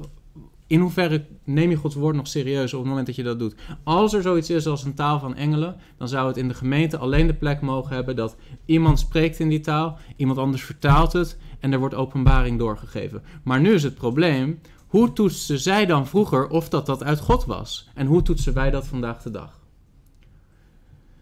in 0.68 0.80
hoeverre 0.80 1.26
neem 1.44 1.70
je 1.70 1.76
Gods 1.76 1.94
woord 1.94 2.16
nog 2.16 2.26
serieus 2.26 2.72
op 2.72 2.80
het 2.80 2.88
moment 2.88 3.06
dat 3.06 3.16
je 3.16 3.22
dat 3.22 3.38
doet? 3.38 3.54
Als 3.84 4.12
er 4.12 4.22
zoiets 4.22 4.50
is 4.50 4.66
als 4.66 4.84
een 4.84 4.94
taal 4.94 5.18
van 5.18 5.34
engelen, 5.34 5.76
dan 5.96 6.08
zou 6.08 6.28
het 6.28 6.36
in 6.36 6.48
de 6.48 6.54
gemeente 6.54 6.96
alleen 6.96 7.26
de 7.26 7.34
plek 7.34 7.60
mogen 7.60 7.94
hebben 7.94 8.16
dat 8.16 8.36
iemand 8.64 8.98
spreekt 8.98 9.38
in 9.38 9.48
die 9.48 9.60
taal, 9.60 9.98
iemand 10.16 10.38
anders 10.38 10.62
vertaalt 10.62 11.12
het 11.12 11.38
en 11.60 11.72
er 11.72 11.78
wordt 11.78 11.94
openbaring 11.94 12.58
doorgegeven. 12.58 13.22
Maar 13.42 13.60
nu 13.60 13.72
is 13.72 13.82
het 13.82 13.94
probleem, 13.94 14.60
hoe 14.86 15.12
toetsen 15.12 15.58
zij 15.58 15.86
dan 15.86 16.06
vroeger 16.06 16.48
of 16.48 16.68
dat 16.68 16.86
dat 16.86 17.02
uit 17.04 17.20
God 17.20 17.44
was? 17.44 17.88
En 17.94 18.06
hoe 18.06 18.22
toetsen 18.22 18.54
wij 18.54 18.70
dat 18.70 18.86
vandaag 18.86 19.22
de 19.22 19.30
dag? 19.30 19.60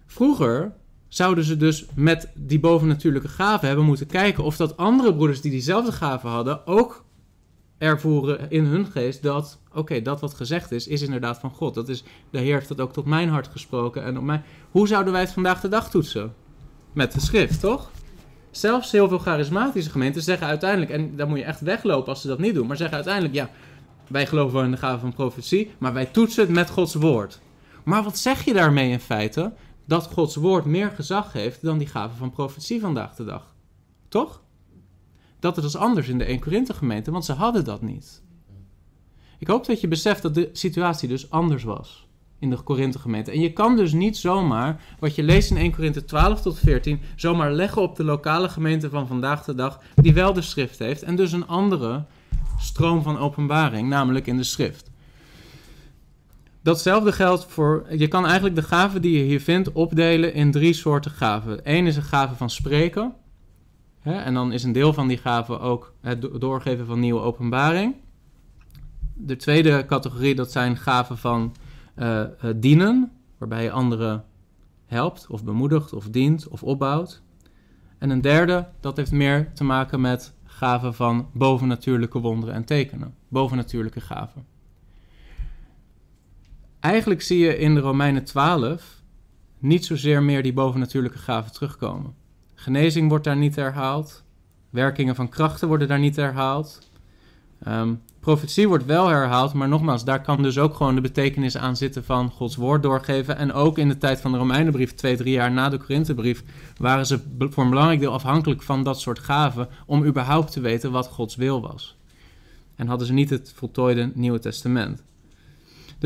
Vroeger 0.06 0.74
zouden 1.08 1.44
ze 1.44 1.56
dus 1.56 1.86
met 1.94 2.30
die 2.34 2.60
bovennatuurlijke 2.60 3.28
gaven 3.28 3.66
hebben 3.66 3.86
moeten 3.86 4.06
kijken 4.06 4.44
of 4.44 4.56
dat 4.56 4.76
andere 4.76 5.14
broeders 5.14 5.40
die 5.40 5.50
diezelfde 5.50 5.92
gaven 5.92 6.30
hadden 6.30 6.66
ook 6.66 7.04
ervoeren 7.78 8.50
in 8.50 8.64
hun 8.64 8.86
geest 8.86 9.22
dat, 9.22 9.58
oké, 9.72 10.02
dat 10.02 10.20
wat 10.20 10.34
gezegd 10.34 10.72
is, 10.72 10.86
is 10.86 11.02
inderdaad 11.02 11.38
van 11.38 11.50
God. 11.50 11.74
Dat 11.74 11.88
is, 11.88 12.04
de 12.30 12.38
Heer 12.38 12.54
heeft 12.54 12.68
dat 12.68 12.80
ook 12.80 12.92
tot 12.92 13.04
mijn 13.04 13.28
hart 13.28 13.48
gesproken 13.48 14.04
en 14.04 14.18
op 14.18 14.24
mij. 14.24 14.42
Hoe 14.70 14.88
zouden 14.88 15.12
wij 15.12 15.22
het 15.22 15.32
vandaag 15.32 15.60
de 15.60 15.68
dag 15.68 15.90
toetsen? 15.90 16.34
Met 16.92 17.12
de 17.12 17.20
schrift, 17.20 17.60
toch? 17.60 17.90
Zelfs 18.50 18.92
heel 18.92 19.08
veel 19.08 19.18
charismatische 19.18 19.90
gemeenten 19.90 20.22
zeggen 20.22 20.46
uiteindelijk, 20.46 20.90
en 20.90 21.16
dan 21.16 21.28
moet 21.28 21.38
je 21.38 21.44
echt 21.44 21.60
weglopen 21.60 22.08
als 22.08 22.20
ze 22.20 22.28
dat 22.28 22.38
niet 22.38 22.54
doen, 22.54 22.66
maar 22.66 22.76
zeggen 22.76 22.96
uiteindelijk, 22.96 23.34
ja, 23.34 23.50
wij 24.08 24.26
geloven 24.26 24.64
in 24.64 24.70
de 24.70 24.76
gave 24.76 25.00
van 25.00 25.12
profetie, 25.12 25.70
maar 25.78 25.92
wij 25.92 26.06
toetsen 26.06 26.44
het 26.44 26.54
met 26.54 26.70
Gods 26.70 26.94
woord. 26.94 27.40
Maar 27.84 28.02
wat 28.02 28.18
zeg 28.18 28.44
je 28.44 28.52
daarmee 28.52 28.90
in 28.90 29.00
feite? 29.00 29.52
Dat 29.84 30.06
Gods 30.06 30.36
woord 30.36 30.64
meer 30.64 30.90
gezag 30.90 31.32
heeft 31.32 31.62
dan 31.62 31.78
die 31.78 31.86
gave 31.86 32.16
van 32.16 32.30
profetie 32.30 32.80
vandaag 32.80 33.14
de 33.14 33.24
dag. 33.24 33.54
Toch? 34.08 34.40
Dat 35.38 35.56
is 35.64 35.76
anders 35.76 36.08
in 36.08 36.18
de 36.18 36.24
1 36.24 36.40
Korinthe 36.40 36.74
gemeente, 36.74 37.10
want 37.10 37.24
ze 37.24 37.32
hadden 37.32 37.64
dat 37.64 37.82
niet. 37.82 38.22
Ik 39.38 39.46
hoop 39.46 39.66
dat 39.66 39.80
je 39.80 39.88
beseft 39.88 40.22
dat 40.22 40.34
de 40.34 40.50
situatie 40.52 41.08
dus 41.08 41.30
anders 41.30 41.62
was 41.62 42.06
in 42.38 42.50
de 42.50 42.56
Korinthe 42.56 42.98
gemeente. 42.98 43.30
En 43.30 43.40
je 43.40 43.52
kan 43.52 43.76
dus 43.76 43.92
niet 43.92 44.16
zomaar, 44.16 44.80
wat 44.98 45.14
je 45.14 45.22
leest 45.22 45.50
in 45.50 45.56
1 45.56 45.72
Korinthe 45.74 46.04
12 46.04 46.42
tot 46.42 46.58
14, 46.58 47.00
zomaar 47.16 47.52
leggen 47.52 47.82
op 47.82 47.96
de 47.96 48.04
lokale 48.04 48.48
gemeente 48.48 48.90
van 48.90 49.06
vandaag 49.06 49.44
de 49.44 49.54
dag, 49.54 49.80
die 49.94 50.14
wel 50.14 50.32
de 50.32 50.42
schrift 50.42 50.78
heeft 50.78 51.02
en 51.02 51.16
dus 51.16 51.32
een 51.32 51.46
andere 51.46 52.04
stroom 52.58 53.02
van 53.02 53.18
openbaring, 53.18 53.88
namelijk 53.88 54.26
in 54.26 54.36
de 54.36 54.42
schrift. 54.42 54.90
Datzelfde 56.62 57.12
geldt 57.12 57.46
voor, 57.48 57.86
je 57.90 58.08
kan 58.08 58.24
eigenlijk 58.24 58.54
de 58.54 58.62
gaven 58.62 59.02
die 59.02 59.18
je 59.18 59.24
hier 59.24 59.40
vindt 59.40 59.72
opdelen 59.72 60.34
in 60.34 60.50
drie 60.50 60.72
soorten 60.72 61.10
gaven. 61.10 61.60
Eén 61.62 61.86
is 61.86 61.96
een 61.96 62.02
gave 62.02 62.34
van 62.34 62.50
spreken, 62.50 63.14
hè, 64.06 64.20
en 64.20 64.34
dan 64.34 64.52
is 64.52 64.64
een 64.64 64.72
deel 64.72 64.92
van 64.92 65.08
die 65.08 65.16
gave 65.16 65.58
ook 65.58 65.94
het 66.00 66.40
doorgeven 66.40 66.86
van 66.86 67.00
nieuwe 67.00 67.20
openbaring. 67.20 67.94
De 69.14 69.36
tweede 69.36 69.86
categorie, 69.86 70.34
dat 70.34 70.52
zijn 70.52 70.76
gaven 70.76 71.18
van 71.18 71.54
uh, 71.96 72.24
dienen, 72.56 73.12
waarbij 73.38 73.62
je 73.62 73.70
anderen 73.70 74.24
helpt 74.86 75.26
of 75.30 75.44
bemoedigt 75.44 75.92
of 75.92 76.08
dient 76.08 76.48
of 76.48 76.62
opbouwt. 76.62 77.22
En 77.98 78.10
een 78.10 78.20
derde, 78.20 78.68
dat 78.80 78.96
heeft 78.96 79.12
meer 79.12 79.52
te 79.52 79.64
maken 79.64 80.00
met 80.00 80.34
gaven 80.44 80.94
van 80.94 81.28
bovennatuurlijke 81.32 82.18
wonderen 82.18 82.54
en 82.54 82.64
tekenen, 82.64 83.14
bovennatuurlijke 83.28 84.00
gaven. 84.00 84.46
Eigenlijk 86.80 87.22
zie 87.22 87.38
je 87.38 87.58
in 87.58 87.74
de 87.74 87.80
Romeinen 87.80 88.24
12 88.24 89.02
niet 89.58 89.84
zozeer 89.84 90.22
meer 90.22 90.42
die 90.42 90.52
bovennatuurlijke 90.52 91.18
gaven 91.18 91.52
terugkomen. 91.52 92.14
Genezing 92.58 93.08
wordt 93.08 93.24
daar 93.24 93.36
niet 93.36 93.56
herhaald, 93.56 94.22
werkingen 94.70 95.14
van 95.14 95.28
krachten 95.28 95.68
worden 95.68 95.88
daar 95.88 95.98
niet 95.98 96.16
herhaald. 96.16 96.78
Um, 97.68 98.02
profetie 98.20 98.68
wordt 98.68 98.84
wel 98.84 99.08
herhaald, 99.08 99.52
maar 99.52 99.68
nogmaals, 99.68 100.04
daar 100.04 100.22
kan 100.22 100.42
dus 100.42 100.58
ook 100.58 100.74
gewoon 100.74 100.94
de 100.94 101.00
betekenis 101.00 101.56
aan 101.56 101.76
zitten 101.76 102.04
van 102.04 102.30
Gods 102.30 102.56
woord 102.56 102.82
doorgeven. 102.82 103.36
En 103.36 103.52
ook 103.52 103.78
in 103.78 103.88
de 103.88 103.98
tijd 103.98 104.20
van 104.20 104.32
de 104.32 104.38
Romeinenbrief, 104.38 104.94
twee, 104.94 105.16
drie 105.16 105.32
jaar 105.32 105.52
na 105.52 105.68
de 105.68 105.78
Korinthebrief, 105.78 106.42
waren 106.76 107.06
ze 107.06 107.20
voor 107.38 107.62
een 107.62 107.70
belangrijk 107.70 108.00
deel 108.00 108.12
afhankelijk 108.12 108.62
van 108.62 108.82
dat 108.82 109.00
soort 109.00 109.18
gaven 109.18 109.68
om 109.86 110.04
überhaupt 110.04 110.52
te 110.52 110.60
weten 110.60 110.90
wat 110.90 111.06
Gods 111.06 111.36
wil 111.36 111.60
was. 111.60 111.96
En 112.76 112.86
hadden 112.86 113.06
ze 113.06 113.12
niet 113.12 113.30
het 113.30 113.52
voltooide 113.54 114.10
Nieuwe 114.14 114.38
Testament. 114.38 115.02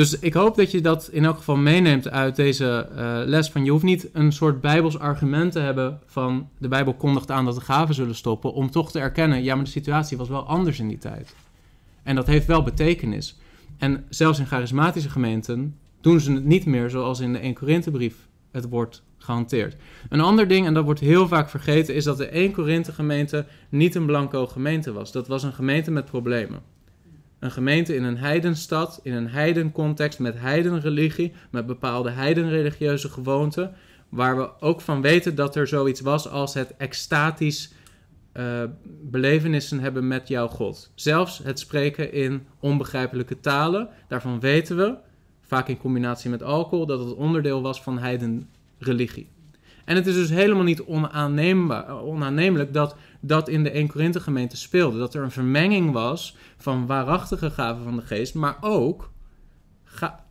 Dus 0.01 0.19
ik 0.19 0.35
hoop 0.35 0.57
dat 0.57 0.71
je 0.71 0.81
dat 0.81 1.09
in 1.13 1.25
elk 1.25 1.37
geval 1.37 1.57
meeneemt 1.57 2.11
uit 2.11 2.37
deze 2.37 2.89
uh, 2.97 3.21
les. 3.25 3.51
Van 3.51 3.65
je 3.65 3.71
hoeft 3.71 3.85
niet 3.85 4.09
een 4.13 4.33
soort 4.33 4.61
bijbels 4.61 4.99
argument 4.99 5.53
te 5.53 5.59
hebben 5.59 6.01
van 6.07 6.49
de 6.59 6.69
Bijbel 6.69 6.95
kondigt 6.95 7.31
aan 7.31 7.45
dat 7.45 7.55
de 7.55 7.61
gaven 7.61 7.95
zullen 7.95 8.15
stoppen. 8.15 8.53
Om 8.53 8.71
toch 8.71 8.91
te 8.91 8.99
erkennen, 8.99 9.43
ja 9.43 9.55
maar 9.55 9.65
de 9.65 9.71
situatie 9.71 10.17
was 10.17 10.29
wel 10.29 10.47
anders 10.47 10.79
in 10.79 10.89
die 10.89 10.99
tijd. 10.99 11.35
En 12.03 12.15
dat 12.15 12.27
heeft 12.27 12.47
wel 12.47 12.63
betekenis. 12.63 13.39
En 13.79 14.05
zelfs 14.09 14.39
in 14.39 14.47
charismatische 14.47 15.11
gemeenten 15.11 15.77
doen 16.01 16.21
ze 16.21 16.33
het 16.33 16.45
niet 16.45 16.67
meer 16.67 16.91
zoals 16.91 17.21
in 17.21 17.33
de 17.33 17.39
1 17.39 17.55
Korinthebrief 17.55 18.29
het 18.51 18.69
wordt 18.69 19.03
gehanteerd. 19.19 19.77
Een 20.09 20.21
ander 20.21 20.49
ding, 20.49 20.67
en 20.67 20.75
dat 20.75 20.85
wordt 20.85 21.01
heel 21.01 21.29
vaak 21.29 21.51
vergeten, 21.51 21.95
is 21.95 22.05
dat 22.05 22.17
de 22.17 22.27
1 22.27 22.53
Korinthe 22.53 22.93
gemeente 22.93 23.47
niet 23.69 23.95
een 23.95 24.07
blanco 24.07 24.47
gemeente 24.47 24.93
was. 24.93 25.13
Dat 25.13 25.29
was 25.29 25.43
een 25.43 25.53
gemeente 25.53 25.91
met 25.91 26.05
problemen. 26.05 26.61
Een 27.41 27.51
gemeente 27.51 27.95
in 27.95 28.05
een 28.05 28.19
heidenstad, 28.19 29.01
in 29.03 29.13
een 29.13 29.29
heidencontext, 29.29 30.19
met 30.19 30.39
heidenreligie, 30.39 31.33
met 31.51 31.67
bepaalde 31.67 32.11
heidenreligieuze 32.11 33.09
gewoonten, 33.09 33.75
waar 34.09 34.37
we 34.37 34.51
ook 34.61 34.81
van 34.81 35.01
weten 35.01 35.35
dat 35.35 35.57
er 35.57 35.67
zoiets 35.67 36.01
was 36.01 36.29
als 36.29 36.55
het 36.55 36.77
extatisch 36.77 37.73
uh, 38.33 38.63
belevenissen 39.03 39.81
hebben 39.81 40.09
met 40.09 40.29
jouw 40.29 40.49
God. 40.49 40.91
Zelfs 40.95 41.39
het 41.39 41.59
spreken 41.59 42.13
in 42.13 42.47
onbegrijpelijke 42.61 43.41
talen, 43.41 43.89
daarvan 44.09 44.41
weten 44.41 44.77
we, 44.77 44.97
vaak 45.41 45.69
in 45.69 45.79
combinatie 45.79 46.31
met 46.31 46.43
alcohol, 46.43 46.87
dat 46.87 46.99
het 46.99 47.15
onderdeel 47.15 47.63
was 47.63 47.83
van 47.83 47.99
heidenreligie. 47.99 49.29
En 49.91 49.97
het 49.97 50.07
is 50.07 50.15
dus 50.15 50.31
helemaal 50.31 50.65
niet 50.65 50.83
onaannemelijk 50.83 52.73
dat 52.73 52.97
dat 53.21 53.49
in 53.49 53.63
de 53.63 53.71
1 53.71 53.89
Korinthe 53.89 54.21
gemeente 54.21 54.57
speelde. 54.57 54.99
Dat 54.99 55.15
er 55.15 55.23
een 55.23 55.31
vermenging 55.31 55.93
was 55.93 56.37
van 56.57 56.87
waarachtige 56.87 57.51
gaven 57.51 57.85
van 57.85 57.97
de 57.97 58.03
geest, 58.03 58.35
maar 58.35 58.57
ook 58.61 59.11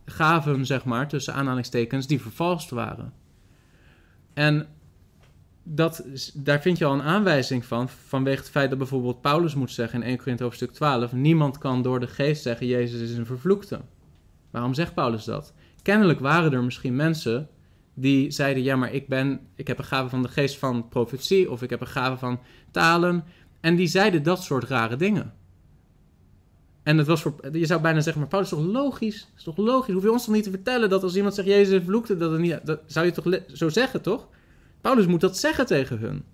gaven, 0.04 0.66
zeg 0.66 0.84
maar, 0.84 1.08
tussen 1.08 1.34
aanhalingstekens, 1.34 2.06
die 2.06 2.20
vervalst 2.20 2.70
waren. 2.70 3.12
En 4.34 4.66
dat, 5.62 6.04
daar 6.34 6.60
vind 6.60 6.78
je 6.78 6.84
al 6.84 6.92
een 6.92 7.02
aanwijzing 7.02 7.64
van, 7.64 7.88
vanwege 7.88 8.38
het 8.38 8.50
feit 8.50 8.68
dat 8.68 8.78
bijvoorbeeld 8.78 9.20
Paulus 9.20 9.54
moet 9.54 9.70
zeggen 9.70 10.02
in 10.02 10.08
1 10.08 10.18
Korinthe 10.18 10.42
hoofdstuk 10.42 10.72
12, 10.72 11.12
niemand 11.12 11.58
kan 11.58 11.82
door 11.82 12.00
de 12.00 12.08
geest 12.08 12.42
zeggen, 12.42 12.66
Jezus 12.66 13.00
is 13.00 13.16
een 13.16 13.26
vervloekte. 13.26 13.80
Waarom 14.50 14.74
zegt 14.74 14.94
Paulus 14.94 15.24
dat? 15.24 15.54
Kennelijk 15.82 16.20
waren 16.20 16.52
er 16.52 16.64
misschien 16.64 16.96
mensen 16.96 17.48
die 18.00 18.30
zeiden, 18.30 18.62
ja, 18.62 18.76
maar 18.76 18.92
ik, 18.92 19.08
ben, 19.08 19.40
ik 19.54 19.66
heb 19.66 19.78
een 19.78 19.84
gave 19.84 20.08
van 20.08 20.22
de 20.22 20.28
geest 20.28 20.58
van 20.58 20.88
profetie, 20.88 21.50
of 21.50 21.62
ik 21.62 21.70
heb 21.70 21.80
een 21.80 21.86
gave 21.86 22.16
van 22.16 22.40
talen, 22.70 23.24
en 23.60 23.76
die 23.76 23.86
zeiden 23.86 24.22
dat 24.22 24.42
soort 24.42 24.64
rare 24.64 24.96
dingen. 24.96 25.34
En 26.82 26.98
het 26.98 27.06
was 27.06 27.22
voor, 27.22 27.34
je 27.52 27.66
zou 27.66 27.80
bijna 27.80 28.00
zeggen, 28.00 28.20
maar 28.20 28.30
Paulus 28.30 28.52
is 28.52 28.58
toch 28.58 28.66
logisch? 28.66 29.28
is 29.36 29.42
toch 29.42 29.56
logisch? 29.56 29.94
Hoef 29.94 30.02
je 30.02 30.12
ons 30.12 30.24
toch 30.24 30.34
niet 30.34 30.44
te 30.44 30.50
vertellen 30.50 30.88
dat 30.88 31.02
als 31.02 31.16
iemand 31.16 31.34
zegt 31.34 31.48
Jezus 31.48 31.82
vloekte, 31.84 32.16
dat 32.16 32.38
niet... 32.38 32.60
Dat 32.64 32.80
zou 32.86 33.06
je 33.06 33.12
toch 33.12 33.40
zo 33.52 33.68
zeggen, 33.68 34.02
toch? 34.02 34.28
Paulus 34.80 35.06
moet 35.06 35.20
dat 35.20 35.38
zeggen 35.38 35.66
tegen 35.66 35.98
hun. 35.98 36.24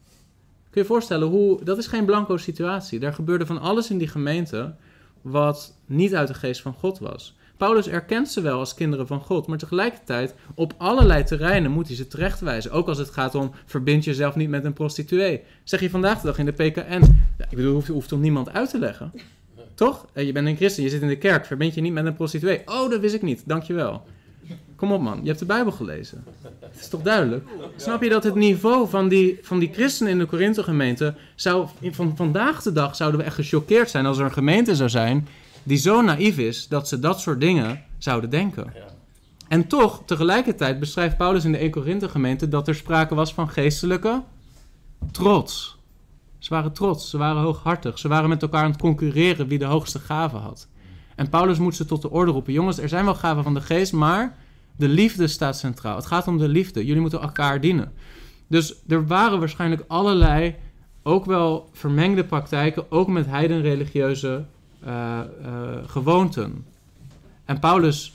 Kun 0.71 0.71
je 0.71 0.81
je 0.81 0.85
voorstellen 0.85 1.29
hoe. 1.29 1.65
Dat 1.65 1.79
is 1.79 1.87
geen 1.87 2.05
blanco 2.05 2.37
situatie. 2.37 2.99
Daar 2.99 3.15
gebeurde 3.15 3.47
van 3.47 3.61
alles 3.61 3.91
in 3.91 3.99
die 3.99 4.09
gemeente. 4.09 4.75
wat 5.23 5.79
niet 5.87 6.15
uit 6.15 6.29
de 6.29 6.35
geest 6.35 6.63
van 6.63 6.73
God 6.73 6.99
was. 6.99 7.37
Paulus 7.57 7.89
erkent 7.89 8.29
ze 8.29 8.41
wel 8.41 8.59
als 8.59 8.75
kinderen 8.75 9.07
van 9.07 9.21
God, 9.21 9.47
maar 9.47 9.59
tegelijkertijd 9.59 10.35
op 10.55 10.75
allerlei 10.77 11.25
terreinen 11.25 11.71
moet 11.71 11.87
hij 11.87 11.97
ze 11.97 12.09
terechtwijzen. 12.09 12.71
Ook 12.71 12.89
als 12.89 12.99
het 12.99 13.11
gaat 13.11 13.35
om 13.35 13.51
verbind 13.67 14.05
jezelf 14.05 14.37
niet 14.37 14.49
met 14.49 14.65
een 14.65 14.73
prostituee. 14.73 15.41
Zeg 15.65 15.81
je 15.81 15.91
vandaag 15.91 16.21
de 16.21 16.27
dag 16.27 16.39
in 16.39 16.45
de 16.45 16.53
PKN. 16.53 17.03
Ja, 17.39 17.45
ik 17.51 17.57
bedoel, 17.57 17.73
hoeft, 17.73 17.89
hoeft 17.89 18.09
toch 18.09 18.21
niemand 18.21 18.53
uit 18.53 18.71
te 18.71 18.79
leggen? 18.79 19.13
Toch? 19.75 20.07
Je 20.15 20.33
bent 20.33 20.47
een 20.47 20.57
christen, 20.57 20.83
je 20.83 20.89
zit 20.89 21.03
in 21.03 21.09
de 21.09 21.19
kerk, 21.19 21.47
verbind 21.47 21.75
je 21.75 21.81
niet 21.81 21.93
met 21.93 22.07
een 22.07 22.15
prostituee. 22.15 22.63
Oh, 22.65 22.91
dat 22.91 23.01
wist 23.01 23.15
ik 23.15 23.23
niet, 23.23 23.43
dankjewel. 23.45 24.07
Kom 24.77 24.93
op 24.93 25.01
man, 25.01 25.21
je 25.23 25.27
hebt 25.27 25.39
de 25.39 25.45
Bijbel 25.45 25.73
gelezen. 25.73 26.25
Het 26.61 26.81
is 26.81 26.89
toch 26.89 27.03
duidelijk? 27.03 27.49
Snap 27.77 28.03
je 28.03 28.09
dat 28.09 28.25
het 28.25 28.35
niveau 28.35 28.89
van 28.89 29.09
die, 29.09 29.39
van 29.43 29.59
die 29.59 29.73
christenen 29.73 30.13
in 30.13 30.19
de 30.19 30.25
Korinthe 30.25 30.63
gemeente... 30.63 31.15
Zou, 31.35 31.69
van 31.83 32.17
vandaag 32.17 32.63
de 32.63 32.73
dag 32.73 32.97
zouden 32.97 33.21
we 33.21 33.27
echt 33.27 33.35
gechoqueerd 33.35 33.91
zijn 33.91 34.07
als 34.07 34.19
er 34.19 34.25
een 34.25 34.33
gemeente 34.33 34.75
zou 34.75 34.89
zijn... 34.89 35.29
die 35.67 35.79
zo 35.79 36.01
naïef 36.01 36.39
is 36.39 36.69
dat 36.69 36.89
ze 36.89 36.99
dat 36.99 37.21
soort 37.21 37.41
dingen 37.41 37.83
zouden 37.99 38.31
denken. 38.31 38.73
En 39.49 39.67
toch, 39.67 40.03
tegelijkertijd 40.05 40.79
beschrijft 40.79 41.17
Paulus 41.17 41.45
in 41.45 41.53
de 41.53 41.59
1 41.59 41.71
Korinthe 41.71 42.09
gemeente... 42.09 42.49
dat 42.49 42.69
er 42.69 42.75
sprake 42.75 43.15
was 43.15 43.35
van 43.35 43.49
geestelijke 43.49 44.23
trots. 45.11 45.79
Ze 46.39 46.55
waren 46.55 46.73
trots, 46.73 47.11
ze 47.11 47.19
waren 47.19 47.43
hooghartig. 47.43 47.99
Ze 47.99 48.09
waren 48.09 48.29
met 48.29 48.43
elkaar 48.43 48.63
aan 48.63 48.71
het 48.71 48.81
concurreren 48.81 49.49
wie 49.49 49.59
de 49.59 49.65
hoogste 49.65 49.99
gave 49.99 50.37
had. 50.37 50.69
En 51.17 51.29
Paulus 51.29 51.59
moet 51.59 51.77
ze 51.77 51.85
tot 51.85 52.03
de 52.03 52.11
orde 52.11 52.31
roepen. 52.31 52.53
Jongens, 52.53 52.79
er 52.79 52.89
zijn 52.89 53.05
wel 53.05 53.15
gaven 53.15 53.43
van 53.43 53.55
de 53.55 53.61
geest, 53.61 53.93
maar 53.93 54.37
de 54.77 54.89
liefde 54.89 55.27
staat 55.27 55.57
centraal. 55.57 55.97
Het 55.97 56.07
gaat 56.07 56.29
om 56.29 56.39
de 56.39 56.49
liefde. 56.49 56.85
Jullie 56.85 57.01
moeten 57.01 57.21
elkaar 57.21 57.61
dienen. 57.61 57.93
Dus 58.47 58.75
er 58.89 59.07
waren 59.07 59.39
waarschijnlijk 59.39 59.85
allerlei, 59.87 60.55
ook 61.03 61.25
wel 61.25 61.69
vermengde 61.73 62.25
praktijken, 62.25 62.91
ook 62.91 63.09
met 63.09 63.27
heidenreligieuze 63.27 64.45
eh, 64.87 65.21
gewoonten. 65.87 66.65
En 67.45 67.59
Paulus 67.59 68.15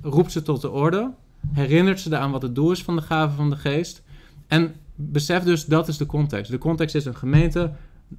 roept 0.00 0.32
ze 0.32 0.42
tot 0.42 0.60
de 0.60 0.70
orde, 0.70 1.10
herinnert 1.52 2.00
ze 2.00 2.16
aan 2.16 2.30
wat 2.30 2.42
het 2.42 2.54
doel 2.54 2.70
is 2.70 2.82
van 2.82 2.96
de 2.96 3.02
gave 3.02 3.36
van 3.36 3.50
de 3.50 3.56
geest. 3.56 4.02
En 4.46 4.74
besef 4.94 5.42
dus, 5.42 5.64
dat 5.64 5.88
is 5.88 5.96
de 5.96 6.06
context. 6.06 6.50
De 6.50 6.58
context 6.58 6.94
is 6.94 7.04
een 7.04 7.16
gemeente, 7.16 7.72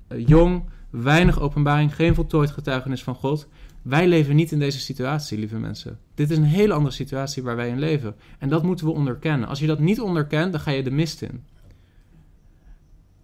eh, 0.07 0.27
jong, 0.27 0.63
weinig 0.89 1.39
openbaring, 1.39 1.95
geen 1.95 2.15
voltooid 2.15 2.51
getuigenis 2.51 3.03
van 3.03 3.15
God. 3.15 3.47
Wij 3.81 4.07
leven 4.07 4.35
niet 4.35 4.51
in 4.51 4.59
deze 4.59 4.79
situatie, 4.79 5.37
lieve 5.37 5.57
mensen. 5.57 5.99
Dit 6.15 6.31
is 6.31 6.37
een 6.37 6.43
hele 6.43 6.73
andere 6.73 6.95
situatie 6.95 7.43
waar 7.43 7.55
wij 7.55 7.69
in 7.69 7.79
leven. 7.79 8.15
En 8.39 8.49
dat 8.49 8.63
moeten 8.63 8.85
we 8.85 8.91
onderkennen. 8.91 9.47
Als 9.47 9.59
je 9.59 9.67
dat 9.67 9.79
niet 9.79 10.01
onderkent, 10.01 10.51
dan 10.51 10.61
ga 10.61 10.71
je 10.71 10.83
de 10.83 10.91
mist 10.91 11.21
in. 11.21 11.43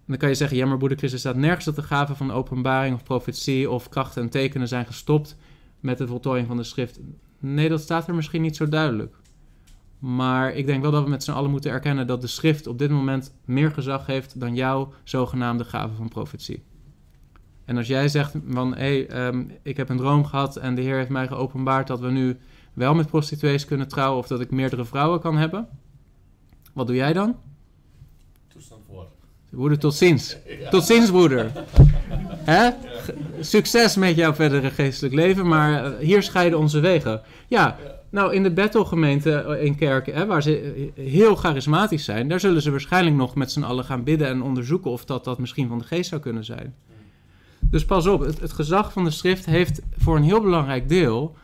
Dan 0.06 0.16
kan 0.16 0.28
je 0.28 0.34
zeggen, 0.34 0.56
ja 0.56 0.66
maar 0.66 0.76
broeder 0.76 0.98
Christus 0.98 1.20
staat 1.20 1.36
nergens 1.36 1.64
dat 1.64 1.74
de 1.74 1.82
gaven 1.82 2.16
van 2.16 2.30
openbaring 2.30 2.94
of 2.94 3.02
profetie 3.02 3.70
of 3.70 3.88
krachten 3.88 4.22
en 4.22 4.28
tekenen 4.28 4.68
zijn 4.68 4.86
gestopt 4.86 5.36
met 5.80 5.98
de 5.98 6.06
voltooiing 6.06 6.48
van 6.48 6.56
de 6.56 6.62
schrift. 6.62 7.00
Nee, 7.38 7.68
dat 7.68 7.80
staat 7.80 8.08
er 8.08 8.14
misschien 8.14 8.42
niet 8.42 8.56
zo 8.56 8.68
duidelijk. 8.68 9.16
Maar 9.98 10.52
ik 10.52 10.66
denk 10.66 10.82
wel 10.82 10.90
dat 10.90 11.02
we 11.04 11.10
met 11.10 11.24
z'n 11.24 11.30
allen 11.30 11.50
moeten 11.50 11.70
erkennen 11.70 12.06
dat 12.06 12.20
de 12.20 12.26
schrift 12.26 12.66
op 12.66 12.78
dit 12.78 12.90
moment 12.90 13.34
meer 13.44 13.70
gezag 13.70 14.06
heeft 14.06 14.40
dan 14.40 14.54
jouw 14.54 14.92
zogenaamde 15.04 15.64
gave 15.64 15.94
van 15.94 16.08
profetie. 16.08 16.62
En 17.64 17.76
als 17.76 17.86
jij 17.86 18.08
zegt 18.08 18.34
van, 18.48 18.74
hé, 18.74 18.78
hey, 18.78 19.08
ehm, 19.08 19.44
ik 19.62 19.76
heb 19.76 19.88
een 19.88 19.96
droom 19.96 20.24
gehad 20.24 20.56
en 20.56 20.74
de 20.74 20.82
Heer 20.82 20.96
heeft 20.96 21.08
mij 21.08 21.26
geopenbaard 21.26 21.86
dat 21.86 22.00
we 22.00 22.10
nu 22.10 22.38
wel 22.72 22.94
met 22.94 23.06
prostituees 23.06 23.64
kunnen 23.64 23.88
trouwen 23.88 24.18
of 24.18 24.26
dat 24.26 24.40
ik 24.40 24.50
meerdere 24.50 24.84
vrouwen 24.84 25.20
kan 25.20 25.36
hebben, 25.36 25.68
wat 26.72 26.86
doe 26.86 26.96
jij 26.96 27.12
dan? 27.12 27.36
Toestand 28.48 28.84
voor. 28.86 29.15
Broeder, 29.50 29.78
tot 29.78 29.94
ziens. 29.94 30.36
Tot 30.70 30.84
ziens, 30.84 31.10
broeder. 31.10 31.52
Hè? 32.44 32.70
Succes 33.40 33.96
met 33.96 34.16
jouw 34.16 34.34
verdere 34.34 34.70
geestelijk 34.70 35.14
leven, 35.14 35.48
maar 35.48 35.84
eh, 35.84 35.98
hier 35.98 36.22
scheiden 36.22 36.58
onze 36.58 36.80
wegen. 36.80 37.20
Ja, 37.48 37.76
nou, 38.10 38.34
in 38.34 38.42
de 38.42 38.52
Bethel-gemeente 38.52 39.32
eh, 39.32 39.64
in 39.64 39.76
Kerken, 39.76 40.14
hè, 40.14 40.26
waar 40.26 40.42
ze 40.42 40.60
eh, 40.60 41.04
heel 41.04 41.36
charismatisch 41.36 42.04
zijn, 42.04 42.28
daar 42.28 42.40
zullen 42.40 42.62
ze 42.62 42.70
waarschijnlijk 42.70 43.16
nog 43.16 43.34
met 43.34 43.52
z'n 43.52 43.62
allen 43.62 43.84
gaan 43.84 44.04
bidden 44.04 44.28
en 44.28 44.42
onderzoeken 44.42 44.90
of 44.90 45.04
dat, 45.04 45.24
dat 45.24 45.38
misschien 45.38 45.68
van 45.68 45.78
de 45.78 45.84
geest 45.84 46.08
zou 46.08 46.20
kunnen 46.20 46.44
zijn. 46.44 46.74
Dus 47.60 47.84
pas 47.84 48.06
op, 48.06 48.20
het, 48.20 48.40
het 48.40 48.52
gezag 48.52 48.92
van 48.92 49.04
de 49.04 49.10
schrift 49.10 49.46
heeft 49.46 49.80
voor 49.96 50.16
een 50.16 50.22
heel 50.22 50.40
belangrijk 50.40 50.88
deel 50.88 51.36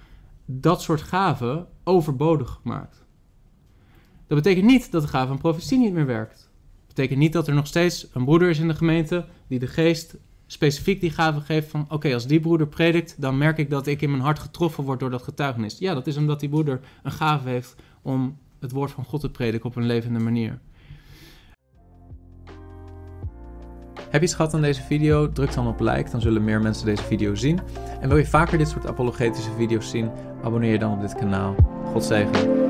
dat 0.46 0.82
soort 0.82 1.02
gaven 1.02 1.66
overbodig 1.84 2.58
gemaakt. 2.62 3.04
Dat 4.26 4.42
betekent 4.42 4.66
niet 4.66 4.90
dat 4.90 5.02
de 5.02 5.08
gave 5.08 5.26
van 5.26 5.38
profetie 5.38 5.78
niet 5.78 5.92
meer 5.92 6.06
werkt. 6.06 6.41
Betekent 6.94 7.18
niet 7.18 7.32
dat 7.32 7.48
er 7.48 7.54
nog 7.54 7.66
steeds 7.66 8.06
een 8.12 8.24
broeder 8.24 8.48
is 8.48 8.58
in 8.58 8.68
de 8.68 8.74
gemeente 8.74 9.24
die 9.46 9.58
de 9.58 9.66
geest 9.66 10.16
specifiek 10.46 11.00
die 11.00 11.10
gave 11.10 11.40
geeft 11.40 11.70
van... 11.70 11.86
oké, 11.88 12.14
als 12.14 12.26
die 12.26 12.40
broeder 12.40 12.66
predikt, 12.66 13.20
dan 13.20 13.38
merk 13.38 13.58
ik 13.58 13.70
dat 13.70 13.86
ik 13.86 14.02
in 14.02 14.10
mijn 14.10 14.22
hart 14.22 14.38
getroffen 14.38 14.84
word 14.84 15.00
door 15.00 15.10
dat 15.10 15.22
getuigenis. 15.22 15.78
Ja, 15.78 15.94
dat 15.94 16.06
is 16.06 16.16
omdat 16.16 16.40
die 16.40 16.48
broeder 16.48 16.80
een 17.02 17.12
gave 17.12 17.48
heeft 17.48 17.74
om 18.02 18.38
het 18.60 18.72
woord 18.72 18.90
van 18.90 19.04
God 19.04 19.20
te 19.20 19.30
prediken 19.30 19.66
op 19.66 19.76
een 19.76 19.86
levende 19.86 20.18
manier. 20.18 20.58
Heb 24.00 24.20
je 24.20 24.26
iets 24.26 24.34
gehad 24.34 24.54
aan 24.54 24.62
deze 24.62 24.82
video? 24.82 25.32
Druk 25.32 25.54
dan 25.54 25.66
op 25.66 25.80
like, 25.80 26.10
dan 26.10 26.20
zullen 26.20 26.44
meer 26.44 26.60
mensen 26.60 26.86
deze 26.86 27.02
video 27.02 27.34
zien. 27.34 27.60
En 28.00 28.08
wil 28.08 28.18
je 28.18 28.26
vaker 28.26 28.58
dit 28.58 28.68
soort 28.68 28.86
apologetische 28.86 29.50
video's 29.56 29.90
zien? 29.90 30.10
Abonneer 30.42 30.72
je 30.72 30.78
dan 30.78 30.92
op 30.92 31.00
dit 31.00 31.14
kanaal. 31.14 31.54
God 31.92 32.04
zegen. 32.04 32.61